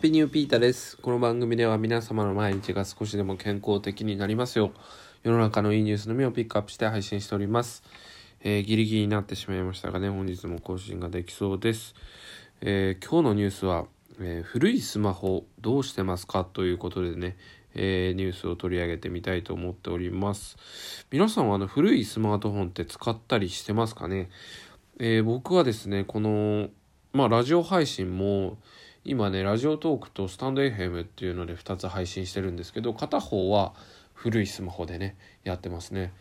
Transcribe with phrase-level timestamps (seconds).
[0.00, 0.96] ピニューピータです。
[0.96, 4.70] この番組では皆様の毎日が少しでも健康的になりますよう、
[5.24, 7.82] 世の中のいいニュースのみをピックアップして配信しております。
[8.42, 11.94] えー、ギリギリになってしまいましたがね、本日も更新ができそうです。
[12.62, 13.84] えー、今日のニュースは、
[14.18, 17.36] えー、古いスマホどうしてますかということでね、
[17.74, 20.56] えニュースを取り上げてみたいと思っております。
[21.10, 24.30] 皆さんはあの古いスマートフォンって使ったりしてますかね、
[24.98, 26.70] え僕はですね、この、
[27.12, 28.56] まあラジオ配信も、
[29.04, 33.72] 今ねラジオトークとスタンド FM っていうので2つ配信してるんですけど片方は
[34.12, 36.12] 古いスマホでねやってますね。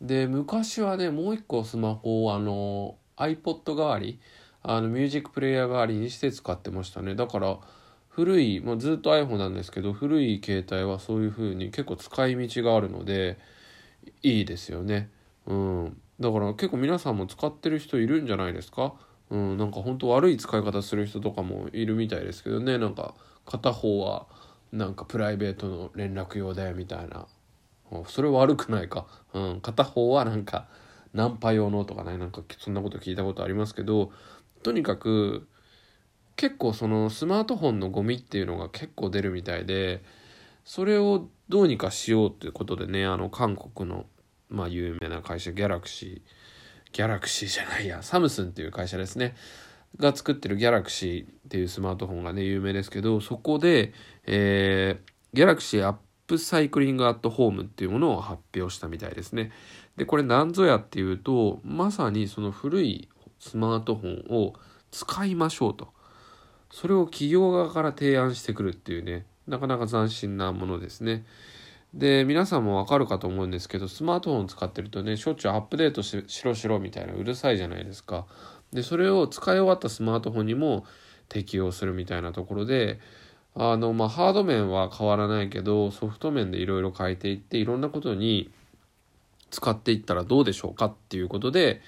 [0.00, 4.20] で昔はねもう一個スマホをあの iPod 代わり
[4.62, 7.14] あのミュージックプレイヤー代わりにして使ってましたね。
[7.14, 7.58] だから
[8.08, 13.38] 古い、まあ、ずっと iPhone なんですけど古い携帯はそういう風に結構使い道があるので
[14.22, 15.10] いいですよね。
[15.46, 16.00] うん。
[16.20, 18.94] だから結構皆さんも使ってる人いるんじゃないですか？
[19.30, 22.78] うん、なんか本当悪い使い方する人とかもいるみたいですけどね。
[22.78, 23.14] なんか
[23.46, 24.26] 片方は
[24.72, 27.26] なんかプライベートの連絡用だよみたいな、
[28.06, 30.66] それ悪くないか、うん、片方はなんか
[31.12, 32.18] ナンパ用のとかね。
[32.18, 34.12] なんかそんなこと聞いたことありますけど。
[34.62, 35.48] とにかく
[36.36, 40.02] 結構そのスマートフォンのゴミっていうのが結構出るみたいで
[40.64, 43.06] それをどうにかしようっていうことでね。
[43.06, 44.04] あの韓国の
[44.50, 46.39] まあ有名な会社ギャラクシー
[46.92, 49.34] ギャラクシーじゃないや、サムスンっていう会社ですね。
[49.98, 53.92] が作ってるギャラクシーっていうスマートフォンがね、有名ですけど、そこで、
[54.26, 55.96] えー、ギャラクシーアッ
[56.26, 59.50] プサイクリングアットホームっていうものを発表したみたいですね。
[59.96, 64.54] で、これ何ぞやっていうと、まさにその古いスマートフォンを
[64.90, 65.88] 使いましょうと。
[66.70, 71.24] それを企業側から提案してくるっていうね、なかなか斬新なものですね。
[71.94, 78.26] で皆さんもわかるかと思うんですけどスマートフォン使ってるとねしょっちゅうアップデートしろしろみたいなうるさいじゃないですか
[78.72, 80.84] でそれを使い終わったスマートフォンにも
[81.28, 83.00] 適用するみたいなところで
[83.54, 88.52] あのまあハード面は変わらないけどソフト面でいろいろ変えていっていろんなことに
[89.50, 91.80] 使っていったらどうでしょうかっていうことで、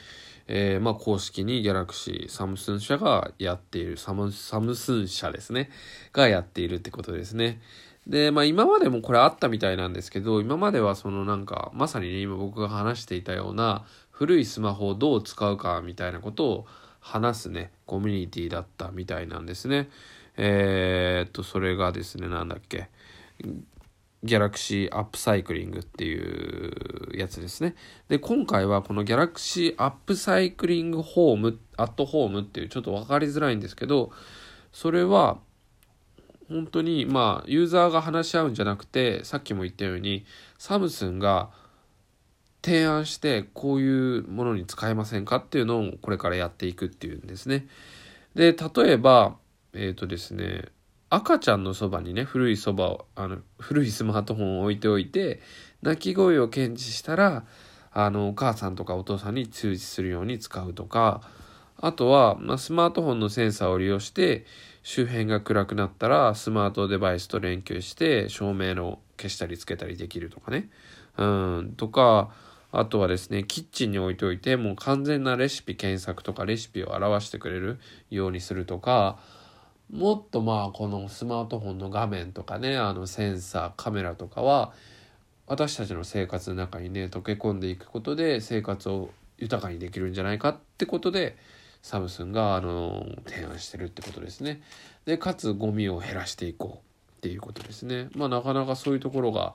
[0.49, 5.71] えー、まあ公式にギャラクシーサムスン社がやっているサムサムスン社ですね
[6.13, 7.61] がやっているってことですね。
[8.07, 16.67] で、まあ今までもこれあったみたいなんですけど、今まではそのなんか、まさにね、今僕が話していたような古いスマホをどう使うかみたいなことを
[17.01, 19.89] 話すね、コミュニティだったみたいなんですね。
[20.37, 22.89] えー、っと、それがですね、なんだっけ。
[24.25, 27.75] ギャラクシーアップサイクリングっていうやつですね。
[28.09, 34.13] で、今回はこのギャラクシーアップサイクリングホーム、アットホームっていうちょっと分かりづらいんですけど、
[34.73, 35.39] それは、
[36.53, 40.25] 本当にまあユーザーが話し合うんじゃなくてさっきも言ったように
[40.59, 41.51] サムスンが
[42.63, 47.67] 提案してこういうものに使えませんかっていうのをこれからやっていくっていうんですね。
[48.35, 49.37] で例えば
[49.73, 50.67] えっ、ー、とですね
[51.11, 55.41] 赤ちゃんのそばにね古いそばをあの古いスマートフォンを置いておいて
[55.83, 57.45] 鳴き声を検知したら
[57.93, 61.21] あのお母さんとかお父さんに通知するように使うとか
[61.77, 64.47] あとは、まあ、スマートフォンのセンサーを利用して
[64.83, 70.69] 周辺が暗くなったらスマートデバイスと連携して照明の消したりつけたりできるとかね。
[71.17, 72.33] うん、とか、
[72.73, 77.79] あとはですね、キッチンに置いておいて、もう完全なレシピ検索とかレシピを表してくれる
[78.11, 79.19] ようにするとか、
[79.93, 84.73] もっとまあこのスマートフォンの画面とかね、あのセンサー、カメラとかは、
[85.47, 91.37] 私たちの生活の中にね、溶け込んでいくことで生活を豊かにできるんじゃないかってことで、
[91.83, 94.63] サムスンがあの提案してるってことですね。
[95.05, 98.09] でかつゴミを減らしていこうっていうことですね。
[98.15, 99.55] まあなかなかそういうところが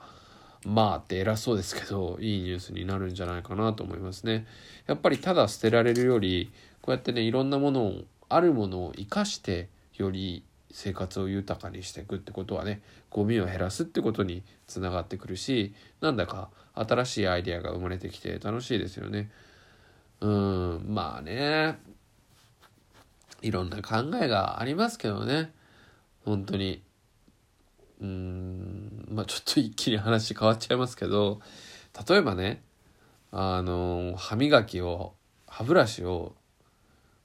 [0.66, 4.46] まあって偉そうですけどいいニュースになるんじゃないかなと思いますね。
[4.88, 6.52] やっぱりただ捨てられるより
[6.82, 19.32] こうやってねいろんなものをあるものを生かしてより生活を豊かにしていくってことはねゴミを減らすってことにつながってくるしなんだか新しいアイデアが生まれてきて楽しいですよね。
[20.20, 21.80] うんまあね
[23.42, 25.52] いろんな考えがありますけどね。
[26.26, 26.82] 本当に。
[28.02, 29.08] うん。
[29.10, 31.40] まあちょっと一気に話変わっちゃいますけど
[32.08, 32.62] 例えばね
[33.32, 35.14] あの歯磨きを
[35.48, 36.36] 歯ブラシを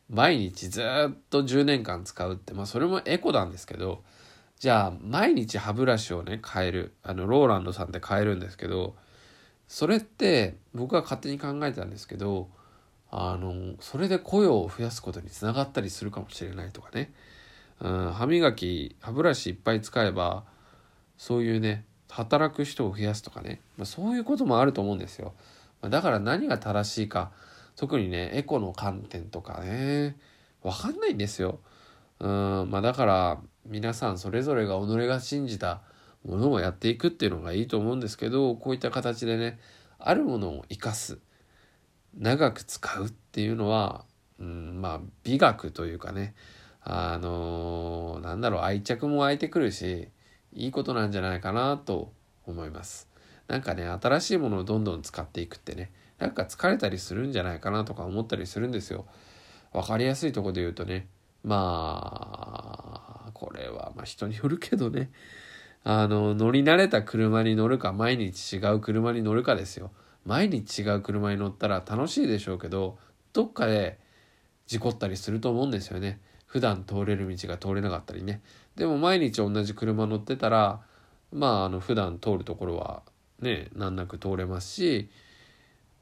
[0.09, 4.03] 毎日ずっと10年間使うってまあそれもエコなんですけど
[4.59, 8.95] じゃあ毎日歯ブラシをね変えるあのローランドさんって変えるんですけど
[9.69, 12.49] それって僕は勝手に考えたんですけど
[13.15, 17.13] あのそれで雇用を増やすことにつながったりするかもしれないとかね、
[17.81, 20.45] うん、歯磨き歯ブラシいっぱい使えば
[21.19, 25.35] そういうね働く人を増やすとかね、まあ、そういうこともあると思うんですよ。
[25.83, 27.33] だから何が正しいか
[27.77, 30.17] 特にねエコの観点とかね。
[30.63, 31.59] 分かんないんですよ、
[32.21, 35.81] うんまあ、だから皆さんそれぞれが己が信じた
[36.25, 39.59] ものをやっていくっていうのがいいと思うんですけどこういった形でね
[39.99, 41.19] あるものを生かす。
[42.17, 44.05] 長く使うっていうのは、
[44.39, 46.35] うん、まあ美学というかね
[46.83, 50.09] あのー、なんだろう愛着も湧いてくるし
[50.53, 52.13] いいことなんじゃないかなと
[52.47, 53.09] 思います。
[53.49, 59.07] なんかね新しいものをどんどん使っていくってねなんか疲れたりするんじゃないかなとか思ったりするんですよ。
[59.73, 61.07] 分かりやすいとこで言うとね
[61.45, 65.11] まあこれはまあ人によるけどね
[65.85, 69.91] あの乗り慣れた車に乗るか毎日違う車に乗るかですよ。
[70.25, 72.99] 毎日違う車に乗ったら楽しいでしょうけど
[73.33, 73.99] どっかで
[74.67, 76.21] 事故ったりすると思うんですよね。
[76.47, 78.43] 普段通れる道が通れなかったりね。
[78.77, 80.81] でも毎日同じ車乗ってたら
[81.33, 83.03] まああの普段通るところは
[83.41, 85.11] ね難なく通れますし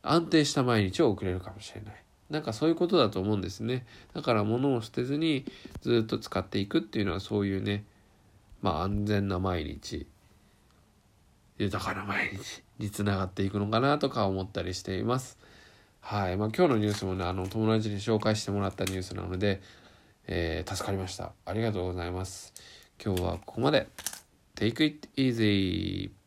[0.03, 2.05] 安定した毎日を送れるかもしれない。
[2.31, 3.85] なんかそういうことだと思うんですね。
[4.15, 5.45] だから物を捨てずに
[5.83, 7.85] ずっと使っていくっていうのはそういうね、
[8.63, 10.07] まあ安全な毎日、
[11.59, 15.39] 豊かな毎日につながっていくのかなとか思ったりしています。
[16.01, 16.37] はい。
[16.37, 19.61] まあ今日のニュースもね、あの友達に紹介してもらったニュースなので、
[20.27, 21.33] えー、助かりました。
[21.45, 22.53] ありがとうございます。
[23.03, 23.87] 今日はここまで。
[24.57, 26.20] Take it easy.